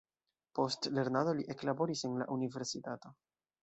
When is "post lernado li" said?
0.59-1.47